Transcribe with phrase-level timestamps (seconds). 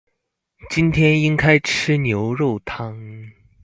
[0.71, 3.31] 今天應該吃牛肉湯